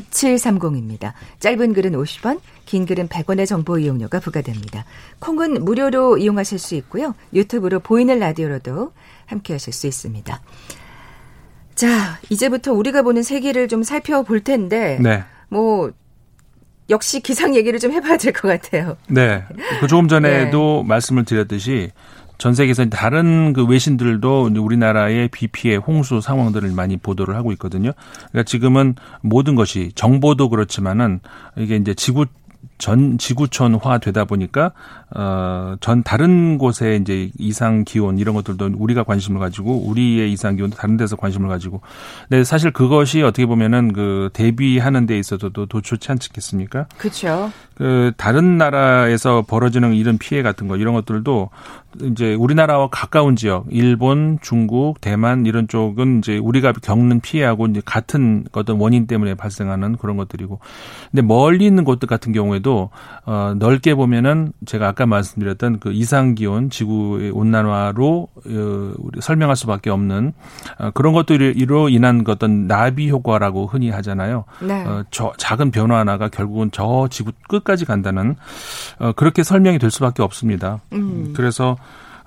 [0.00, 1.12] 9730입니다.
[1.40, 4.84] 짧은 글은 50원, 긴 글은 100원의 정보 이용료가 부과됩니다.
[5.20, 7.14] 콩은 무료로 이용하실 수 있고요.
[7.32, 8.92] 유튜브로 보이는 라디오로도
[9.26, 10.40] 함께 하실 수 있습니다.
[11.74, 15.24] 자, 이제부터 우리가 보는 세계를 좀 살펴볼 텐데, 네.
[15.48, 15.90] 뭐,
[16.88, 18.96] 역시 기상 얘기를 좀 해봐야 될 것 같아요.
[19.08, 19.44] 네.
[19.80, 20.88] 그 조금 전에도 네.
[20.88, 21.90] 말씀을 드렸듯이
[22.38, 27.92] 전 세계에서 다른 그 외신들도 우리나라의 비 피해 홍수 상황들을 많이 보도를 하고 있거든요.
[28.30, 31.20] 그러니까 지금은 모든 것이 정보도 그렇지만은
[31.56, 32.26] 이게 이제 지구
[32.78, 34.72] 전 지구촌화 되다 보니까
[35.10, 40.96] 어전 다른 곳에 이제 이상 기온 이런 것들도 우리가 관심을 가지고 우리의 이상 기온도 다른
[40.96, 41.80] 데서 관심을 가지고
[42.28, 46.86] 근데 사실 그것이 어떻게 보면은 그 대비하는 데 있어서도 더 좋지 않겠습니까?
[46.98, 47.50] 그렇죠.
[47.74, 51.50] 그 다른 나라에서 벌어지는 이런 피해 같은 거 이런 것들도
[52.02, 58.44] 이제 우리나라와 가까운 지역, 일본, 중국, 대만 이런 쪽은 이제 우리가 겪는 피해하고 이제 같은
[58.52, 60.58] 어떤 원인 때문에 발생하는 그런 것들이고,
[61.10, 62.65] 근데 멀리 있는 곳들 같은 경우에도
[63.24, 69.90] 어 넓게 보면은 제가 아까 말씀드렸던 그 이상 기온, 지구의 온난화로 어 우리 설명할 수밖에
[69.90, 70.32] 없는
[70.78, 74.44] 어 그런 것들로 인한 그 어떤 나비 효과라고 흔히 하잖아요.
[74.60, 74.84] 네.
[74.84, 78.36] 어 저 작은 변화 하나가 결국은 저 지구 끝까지 간다는
[78.98, 80.80] 어 그렇게 설명이 될 수밖에 없습니다.
[80.92, 81.32] 음.
[81.34, 81.76] 그래서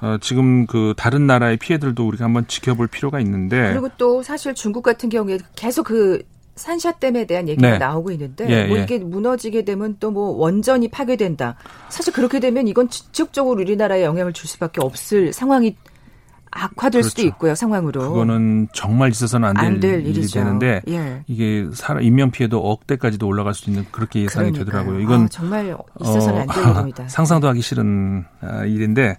[0.02, 4.82] 어, 지금 그 다른 나라의 피해들도 우리가 한번 지켜볼 필요가 있는데 그리고 또 사실 중국
[4.82, 6.23] 같은 경우에 계속 그
[6.55, 7.77] 산샤댐에 대한 얘기가 네.
[7.77, 8.83] 나오고 있는데 예, 뭐 예.
[8.83, 8.99] 이게 예.
[8.99, 11.55] 무너지게 되면 또 뭐 원전이 파괴된다.
[11.89, 15.75] 사실 그렇게 되면 이건 직접적으로 우리나라에 영향을 줄 수밖에 없을 상황이
[16.51, 17.09] 악화될 그렇죠.
[17.09, 18.01] 수도 있고요 상황으로.
[18.09, 21.23] 그거는 정말 있어서는 안될 일이 되는데 예.
[21.27, 24.65] 이게 사람 인명 피해도 억대까지도 올라갈 수 있는 그렇게 예상이 그러니까요.
[24.65, 24.99] 되더라고요.
[25.01, 27.07] 이건 아, 정말 있어서는 어, 안될 일입니다.
[27.09, 29.17] 상상도 하기 싫은 아, 일인데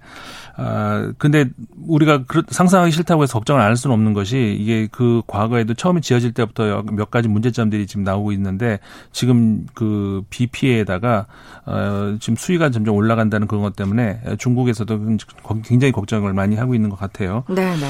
[0.56, 1.46] 아, 근데
[1.86, 6.32] 우리가 상상하기 싫다고 해서 걱정을 안 할 수는 없는 것이 이게 그 과거에도 처음에 지어질
[6.32, 8.80] 때부터 몇 가지 문제점들이 지금 나오고 있는데
[9.12, 11.26] 지금 그 비 피해에다가
[11.66, 14.98] 어, 지금 수위가 점점 올라간다는 그런 것 때문에 중국에서도
[15.64, 17.19] 굉장히 걱정을 많이 하고 있는 것 같아요.
[17.48, 17.86] 네, 네.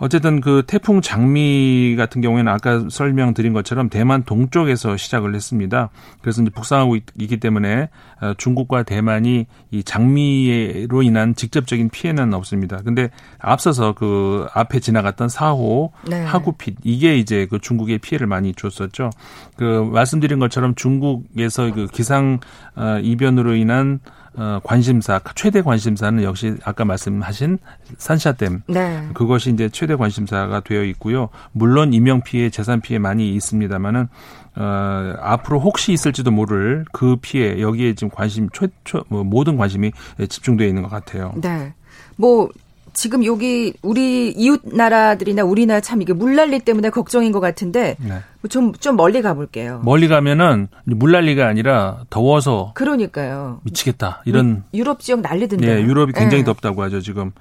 [0.00, 5.90] 어쨌든 그 태풍 장미 같은 경우에는 아까 설명드린 것처럼 대만 동쪽에서 시작을 했습니다.
[6.22, 7.90] 그래서 이제 북상하고 있, 기 때문에
[8.22, 12.78] 어, 중국과 대만이 이 장미로 인한 직접적인 피해는 없습니다.
[12.82, 16.24] 근데 앞서서 그 앞에 지나갔던 4호 네.
[16.24, 19.10] 하구핏 이게 이제 그 중국에 피해를 많이 줬었죠.
[19.56, 22.40] 그 말씀드린 것처럼 중국에서 그 기상
[22.74, 24.19] 어, 이변으로 인한 어,
[24.62, 27.58] 관심사 최대 관심사는 역시 아까 말씀하신
[27.98, 29.08] 산샤댐 네.
[29.14, 31.28] 그것이 이제 최대 관심사가 되어 있고요.
[31.52, 34.08] 물론 인명 피해, 재산 피해 많이 있습니다만은
[34.56, 39.92] 어, 앞으로 혹시 있을지도 모를 그 피해 여기에 지금 관심 최초 뭐 모든 관심이
[40.28, 41.32] 집중되어 있는 것 같아요.
[41.40, 41.72] 네.
[42.16, 42.48] 뭐
[42.92, 48.20] 지금 여기 우리 이웃 나라들이나 우리나라 참 이게 물난리 때문에 걱정인 것 같은데 네.
[48.48, 49.82] 좀, 좀 멀리 가볼게요.
[49.84, 52.72] 멀리 가면은 물난리가 아니라 더워서.
[52.74, 53.60] 그러니까요.
[53.64, 54.22] 미치겠다.
[54.24, 54.64] 이런.
[54.72, 55.66] 유럽 지역 난리던데.
[55.66, 56.44] 네, 유럽이 굉장히 네.
[56.44, 57.32] 덥다고 하죠, 지금.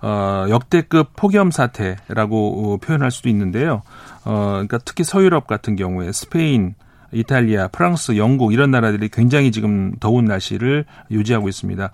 [0.00, 3.82] 어, 역대급 폭염 사태라고 어, 표현할 수도 있는데요.
[4.24, 6.74] 어, 그러니까 특히 서유럽 같은 경우에 스페인,
[7.12, 11.90] 이탈리아, 프랑스, 영국 이런 나라들이 굉장히 지금 더운 날씨를 유지하고 있습니다.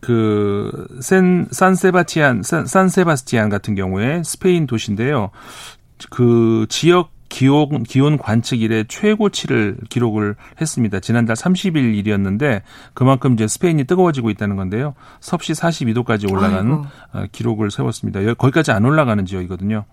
[0.00, 5.30] 그 센 산세바티안 산, 산세바스티안 같은 경우에 스페인 도시인데요.
[6.10, 10.98] 그 지역 기온 기온 관측 이래 최고치를 기록을 했습니다.
[11.00, 12.62] 지난달 30일 일이었는데
[12.94, 14.94] 그만큼 이제 스페인이 뜨거워지고 있다는 건데요.
[15.20, 16.86] 섭씨 42도까지 올라간 아이고.
[17.12, 18.20] 어, 기록을 세웠습니다.
[18.34, 19.84] 거기까지 안 올라가는 지역이거든요.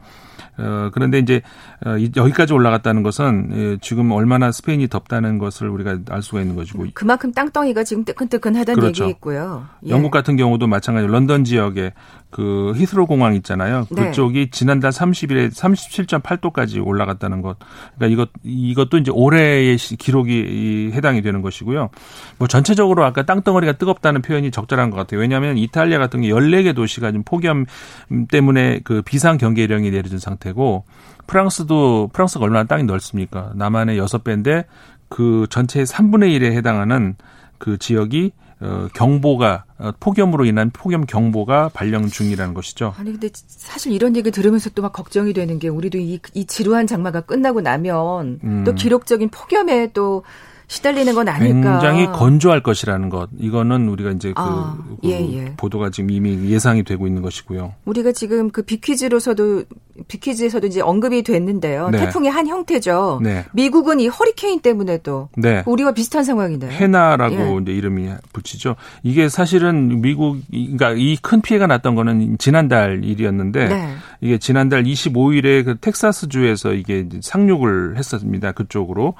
[0.57, 1.41] 어, 그런데 이제
[1.85, 6.85] 어, 여기까지 올라갔다는 것은 예, 지금 얼마나 스페인이 덥다는 것을 우리가 알 수가 있는 것이고
[6.93, 9.03] 그만큼 땅덩이가 지금 뜨끈뜨끈하다는 그렇죠.
[9.03, 9.65] 얘기있고요.
[9.85, 9.89] 예.
[9.89, 11.93] 영국 같은 경우도 마찬가지로 런던 지역에
[12.35, 13.87] 그 히스로 공항 있잖아요.
[13.91, 14.07] 네.
[14.07, 17.57] 그쪽이 지난달 30일에 37.8도까지 올라갔다는 것.
[17.97, 21.89] 그러니까 이것 이것도 이제 올해의 기록이 해당이 되는 것이고요.
[22.37, 25.21] 뭐 전체적으로 아까 땅덩어리가 뜨겁다는 표현이 적절한 것 같아요.
[25.21, 27.65] 왜냐하면 이탈리아 같은 게 14개 도시가 지금 폭염
[28.29, 30.83] 때문에 그 비상 경계령이 내려진 상태고
[31.27, 33.51] 프랑스도 프랑스가 얼마나 땅이 넓습니까?
[33.55, 34.65] 남한의 6배인데
[35.09, 37.15] 그 전체의 3분의 1에 해당하는
[37.57, 42.93] 그 지역이 어, 경보가 어, 폭염으로 인한 폭염 경보가 발령 중이라는 것이죠.
[42.97, 46.87] 아니 근데 사실 이런 얘기 들으면서 또 막 걱정이 되는 게 우리도 이, 이 지루한
[46.87, 48.63] 장마가 끝나고 나면 음.
[48.65, 50.23] 또 기록적인 폭염에 또
[50.67, 51.79] 시달리는 건 아닐까.
[51.79, 53.29] 굉장히 건조할 것이라는 것.
[53.37, 55.53] 이거는 우리가 이제 그, 아, 그 예, 예.
[55.57, 57.73] 보도가 지금 이미 예상이 되고 있는 것이고요.
[57.85, 59.63] 우리가 지금 그 비퀴즈로서도
[60.07, 61.89] 비퀴즈에서도 이제 언급이 됐는데요.
[61.89, 61.99] 네.
[61.99, 63.19] 태풍의 한 형태죠.
[63.23, 63.45] 네.
[63.53, 65.63] 미국은 이 허리케인 때문에도 네.
[65.65, 66.71] 우리와 비슷한 상황인데요.
[66.71, 67.61] 해나라고 예.
[67.61, 68.75] 이제 이름이 붙이죠.
[69.03, 73.95] 이게 사실은 미국 그러니까 이 큰 피해가 났던 거는 지난달 일이었는데 네.
[74.25, 78.53] 이게 지난달 25일에 그 텍사스주에서 이게 상륙을 했었습니다.
[78.53, 79.13] 그쪽으로.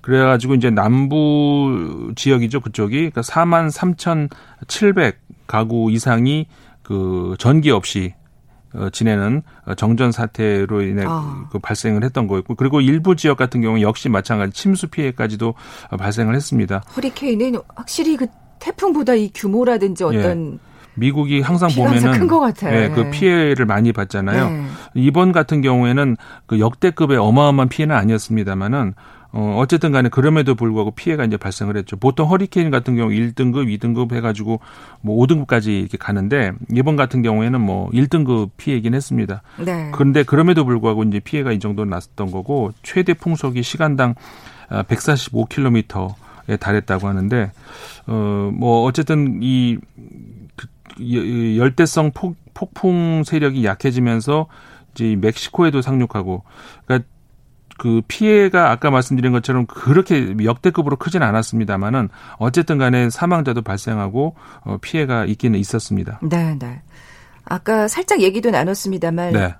[0.00, 2.60] 그래 가지고 이제 남부 지역이죠.
[2.60, 6.48] 그쪽이 그러니까 4만 3,700 가구 이상이
[6.82, 8.14] 그 전기 없이
[8.74, 9.42] 어, 지내는
[9.76, 11.46] 정전 사태로 인해 아.
[11.52, 15.54] 그 발생을 했던 거였고 그리고 일부 지역 같은 경우 역시 마찬가지 침수 피해까지도
[15.96, 16.82] 발생을 했습니다.
[16.96, 18.26] 허리케인은 확실히 그
[18.58, 20.69] 태풍보다 이 규모라든지 어떤 예.
[20.94, 22.76] 미국이 항상 보면은 큰것 같아요.
[22.76, 24.50] 예, 그 피해를 많이 받잖아요.
[24.50, 24.64] 네.
[24.94, 28.94] 이번 같은 경우에는 그 역대급의 어마어마한 피해는 아니었습니다만은
[29.32, 31.96] 어, 어쨌든 간에 그럼에도 불구하고 피해가 이제 발생을 했죠.
[31.96, 34.60] 보통 허리케인 같은 경우 1등급, 2등급 해가지고
[35.02, 39.42] 뭐 5등급까지 이렇게 가는데 이번 같은 경우에는 뭐 1등급 피해긴 했습니다.
[39.64, 39.90] 네.
[39.92, 44.14] 그런데 그럼에도 불구하고 이제 피해가 이 정도 났었던 거고 최대 풍속이 시간당
[44.68, 47.52] 145km에 달했다고 하는데
[48.08, 49.78] 어, 뭐 어쨌든 이
[50.39, 50.39] 그,
[51.00, 54.46] 열대성 폭, 폭풍 세력이 약해지면서
[54.94, 56.42] 이제 멕시코에도 상륙하고
[56.84, 57.08] 그러니까
[57.78, 64.34] 그 피해가 아까 말씀드린 것처럼 그렇게 역대급으로 크진 않았습니다만은 어쨌든 간에 사망자도 발생하고
[64.64, 66.20] 어, 피해가 있기는 있었습니다.
[66.22, 66.82] 네, 네.
[67.44, 69.54] 아까 살짝 얘기도 나눴습니다만 네.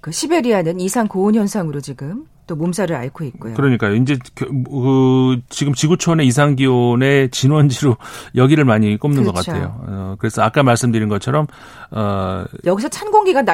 [0.00, 3.54] 그 시베리아는 이상 고온 현상으로 지금 또 몸살을 앓고 있고요.
[3.54, 3.94] 그러니까요.
[3.94, 7.96] 이제 그, 그 지금 지구촌의 이상 기온의 진원지로
[8.34, 9.32] 여기를 많이 꼽는 그렇죠.
[9.32, 9.80] 것 같아요.
[9.86, 11.46] 어, 그래서 아까 말씀드린 것처럼
[11.92, 13.44] 어 여기서 찬 공기가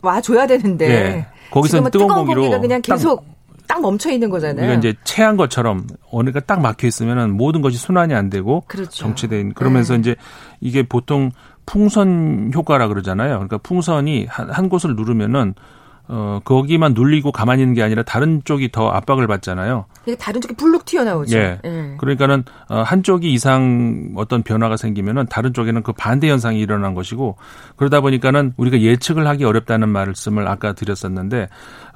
[0.00, 1.26] 와 줘야 되는데 네.
[1.50, 3.26] 거기서 뜨거운, 뜨거운 공기가 그냥 계속
[3.68, 4.64] 딱 멈춰 있는 거잖아요.
[4.64, 8.90] 우리가 이제 체한 것처럼 어느가 딱 막혀 있으면은 모든 것이 순환이 안 되고 그렇죠.
[8.90, 10.00] 정체된 그러면서 네.
[10.00, 10.16] 이제
[10.62, 11.30] 이게 보통
[11.66, 13.34] 풍선 효과라 그러잖아요.
[13.34, 15.52] 그러니까 풍선이 한, 한 곳을 누르면은
[16.08, 19.86] 어, 거기만 눌리고 가만히 있는 게 아니라 다른 쪽이 더 압박을 받잖아요.
[20.18, 21.36] 다른 쪽이 불룩 튀어나오죠.
[21.36, 21.58] 예.
[21.64, 21.94] 예.
[21.98, 27.36] 그러니까는 어, 한쪽이 이상 어떤 변화가 생기면은 다른 쪽에는 그 반대 현상이 일어난 것이고
[27.76, 31.48] 그러다 보니까는 우리가 예측을 하기 어렵다는 말씀을 아까 드렸었는데 어,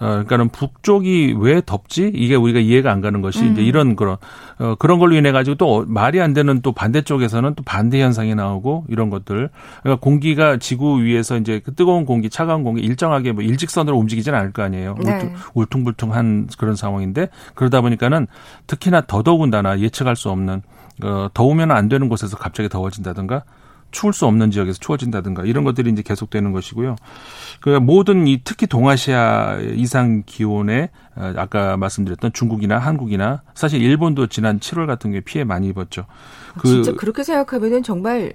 [0.07, 2.11] 그러니까는 북쪽이 왜 덥지?
[2.15, 3.53] 이게 우리가 이해가 안 가는 것이 음.
[3.53, 4.17] 이제 이런 그런
[4.59, 8.87] 어, 그런 걸로 인해 가지고 또 말이 안 되는 또 반대쪽에서는 또 반대 현상이 나오고
[8.89, 9.51] 이런 것들.
[9.83, 14.53] 그러니까 공기가 지구 위에서 이제 그 뜨거운 공기, 차가운 공기 일정하게 뭐 일직선으로 움직이지는 않을
[14.53, 14.97] 거 아니에요.
[15.05, 15.33] 네.
[15.55, 18.27] 울퉁, 불퉁한 그런 상황인데 그러다 보니까는
[18.67, 20.63] 특히나 더더군다나 예측할 수 없는
[21.03, 23.45] 어, 더우면 안 되는 곳에서 갑자기 더워진다든가
[23.91, 26.97] 추울 수 없는 지역에서 추워진다든가 이런 것들이 이제 계속되는 것이고요.
[27.61, 34.59] 그 모든 이 특히 동아시아 이상 기온에 어, 아까 말씀드렸던 중국이나 한국이나 사실 일본도 지난
[34.59, 36.07] 7월 같은 경우에 피해 많이 입었죠.
[36.59, 38.33] 그 진짜 그렇게 생각하면은 정말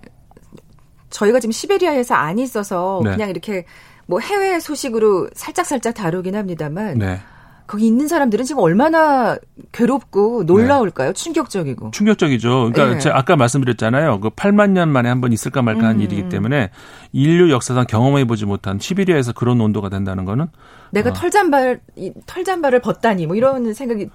[1.10, 3.12] 저희가 지금 시베리아에서 안 있어서 네.
[3.12, 3.66] 그냥 이렇게
[4.06, 7.20] 뭐 해외 소식으로 살짝 살짝 다루긴 합니다만 네.
[7.68, 9.38] 거기 있는 사람들은 지금 얼마나
[9.72, 11.10] 괴롭고 놀라울까요?
[11.10, 11.14] 네.
[11.14, 11.92] 충격적이고.
[11.92, 12.70] 충격적이죠.
[12.72, 13.00] 그러니까 네.
[13.00, 14.20] 제가 아까 말씀드렸잖아요.
[14.20, 16.02] 그 8만 년 만에 한 번 있을까 말까 한 음.
[16.02, 16.70] 일이기 때문에
[17.12, 20.48] 인류 역사상 경험해 보지 못한 시베리아에서 그런 온도가 된다는 거는
[20.92, 21.14] 내가 어.
[21.14, 21.80] 털잠발
[22.28, 24.10] 털잠발을 벗다니 뭐 이런 생각이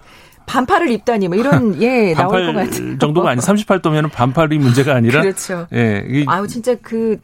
[0.46, 2.98] 반팔을 입다니 뭐 이런 예 나올 것 같아요.
[2.98, 5.66] 정도가 아니 38도면은 반팔이 문제가 아니라 그렇죠.
[5.72, 6.24] 예.
[6.26, 7.18] 아우 진짜 그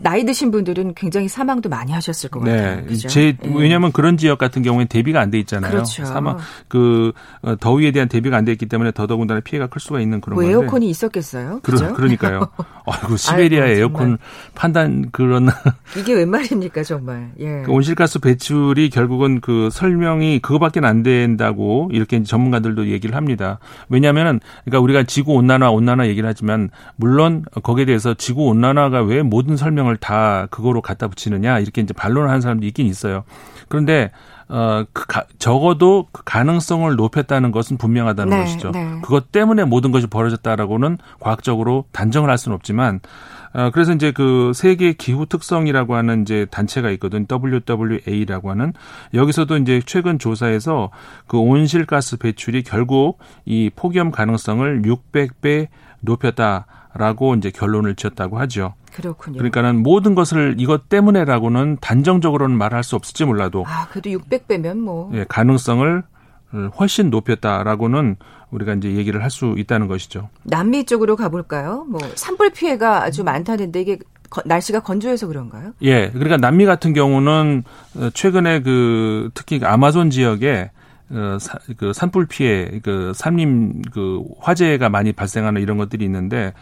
[0.00, 2.84] 나이 드신 분들은 굉장히 사망도 많이 하셨을 것 같아요.
[2.86, 2.94] 네.
[2.96, 3.50] 제 예.
[3.54, 5.70] 왜냐하면 그런 지역 같은 경우에 대비가 안 돼 있잖아요.
[5.72, 6.04] 그렇죠.
[6.04, 10.20] 사망 그 어, 더위에 대한 대비가 안 돼 있기 때문에 더더군다나 피해가 클 수가 있는
[10.20, 10.52] 그런 뭐 건데.
[10.52, 11.60] 에어컨이 있었겠어요?
[11.62, 11.92] 그죠?
[11.94, 12.48] 그러, 니까요
[12.86, 14.18] 아이고 시베리아 아이고, 에어컨
[14.54, 15.48] 판단 그런
[15.98, 17.30] 이게 웬 말입니까 정말?
[17.40, 17.62] 예.
[17.64, 23.58] 그 온실가스 배출이 결국은 그 설명이 그거밖에 안 된다고 이렇게 전문가들도 얘기를 합니다.
[23.88, 29.56] 왜냐하면은 그러니까 우리가 지구 온난화 온난화 얘기를 하지만 물론 거기에 대해서 지구 온난화가 왜 모든
[29.56, 33.24] 설명 을 다 그거로 갖다 붙이느냐 이렇게 이제 반론을 하는 사람도 있긴 있어요.
[33.68, 34.10] 그런데
[34.48, 38.72] 어, 그 가, 적어도 그 가능성을 높였다는 것은 분명하다는 네, 것이죠.
[38.72, 38.98] 네.
[39.02, 43.00] 그것 때문에 모든 것이 벌어졌다라고는 과학적으로 단정을 할 수는 없지만
[43.52, 47.26] 어, 그래서 이제 그 세계 기후 특성이라고 하는 이제 단체가 있거든.
[47.30, 48.72] WWA라고 하는
[49.14, 50.90] 여기서도 이제 최근 조사에서
[51.26, 55.68] 그 온실가스 배출이 결국 이 폭염 가능성을 600배
[56.00, 58.74] 높였다 라고 이제 결론을 지었다고 하죠.
[58.94, 59.38] 그렇군요.
[59.38, 65.24] 그러니까는 모든 것을 이것 때문에라고는 단정적으로는 말할 수 없을지 몰라도 아, 그래도 600배면 뭐 예,
[65.28, 66.02] 가능성을
[66.78, 68.16] 훨씬 높였다라고는
[68.50, 70.28] 우리가 이제 얘기를 할 수 있다는 것이죠.
[70.42, 71.86] 남미 쪽으로 가볼까요?
[71.88, 73.98] 뭐 산불 피해가 아주 많다는데 이게
[74.44, 75.72] 날씨가 건조해서 그런가요?
[75.82, 77.62] 예, 그러니까 남미 같은 경우는
[78.14, 80.70] 최근에 그 특히 그 아마존 지역에
[81.12, 86.52] 어, 사, 그 산불 피해, 그 산림 그 화재가 많이 발생하는 이런 것들이 있는데,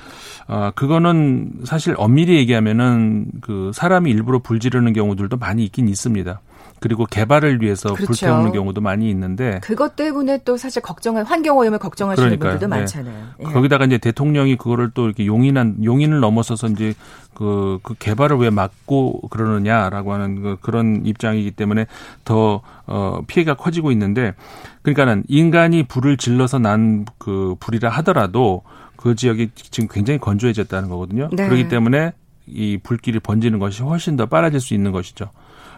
[0.47, 6.41] 어, 그거는 사실 엄밀히 얘기하면은 그 사람이 일부러 불 지르는 경우들도 많이 있긴 있습니다.
[6.81, 8.07] 그리고 개발을 위해서 그렇죠.
[8.07, 12.53] 불태우는 경우도 많이 있는데 그것 때문에 또 사실 걱정할 환경 오염을 걱정하시는 그러니까요.
[12.53, 12.81] 분들도 네.
[12.81, 13.27] 많잖아요.
[13.41, 13.45] 예.
[13.45, 16.95] 거기다가 이제 대통령이 그거를 또 이렇게 용인한 용인을 넘어서서 이제
[17.35, 21.87] 그, 그 개발을 왜 막고 그러느냐라고 하는 그 그런 입장이기 때문에
[22.25, 24.35] 더 어, 피해가 커지고 있는데
[24.83, 28.63] 그러니까는 인간이 불을 질러서 난 그 불이라 하더라도
[28.97, 31.29] 그 지역이 지금 굉장히 건조해졌다는 거거든요.
[31.33, 31.47] 네.
[31.47, 32.13] 그렇기 때문에
[32.47, 35.31] 이 불길이 번지는 것이 훨씬 더 빨라질 수 있는 것이죠.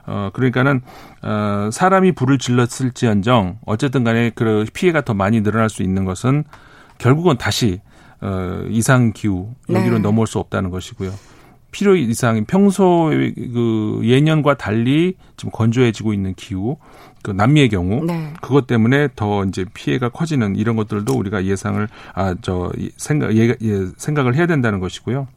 [0.06, 0.80] 어, 그러니까는,
[1.22, 6.44] 어, 사람이 불을 질렀을지언정, 어쨌든 간에 그 피해가 더 많이 늘어날 수 있는 것은
[6.98, 7.80] 결국은 다시,
[8.20, 10.02] 어, 이상 기후, 여기로 네.
[10.02, 11.12] 넘어올 수 없다는 것이고요.
[11.72, 16.78] 필요 이상 평소 그 예년과 달리 지금 건조해지고 있는 기후,
[17.22, 18.32] 그 남미의 경우 네.
[18.40, 23.86] 그것 때문에 더 이제 피해가 커지는 이런 것들도 우리가 예상을 아 저 생각 예, 예,
[23.96, 25.28] 생각을 해야 된다는 것이고요.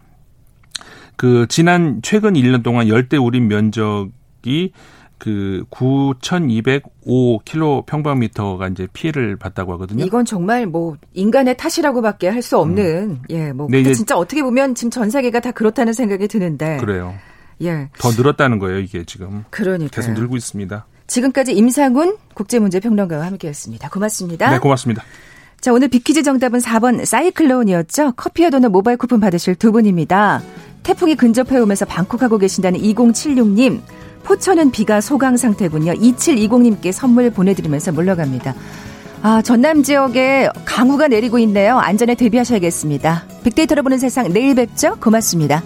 [1.15, 4.09] 그 지난 최근 1년 동안 열대 우림 면적
[4.43, 4.71] 지역이
[5.17, 10.03] 그 9,205킬로 평방미터가 이제 피해를 봤다고 하거든요.
[10.05, 13.21] 이건 정말 뭐 인간의 탓이라고밖에 할 수 없는 음.
[13.29, 17.13] 예, 뭐 네, 진짜 어떻게 보면 지금 전 세계가 다 그렇다는 생각이 드는데 그래요.
[17.61, 17.87] 예.
[17.97, 19.45] 더 늘었다는 거예요, 이게 지금.
[19.49, 20.85] 그러니까 계속 늘고 있습니다.
[21.07, 23.89] 지금까지 임상훈 국제문제평론가와 함께했습니다.
[23.89, 24.51] 고맙습니다.
[24.51, 25.03] 네, 고맙습니다.
[25.61, 28.13] 자, 오늘 비키즈 정답은 4번 사이클론이었죠.
[28.17, 30.41] 커피와 도넛 모바일 쿠폰 받으실 두 분입니다.
[30.83, 33.79] 태풍이 근접해 오면서 방콕하고 계신다는 2076님.
[34.23, 35.93] 포천은 비가 소강 상태군요.
[35.93, 38.55] 2720님께 선물 보내드리면서 물러갑니다.
[39.21, 41.77] 아, 전남 지역에 강우가 내리고 있네요.
[41.77, 43.23] 안전에 대비하셔야겠습니다.
[43.43, 44.97] 빅데이터로 보는 세상 내일 뵙죠.
[44.99, 45.63] 고맙습니다.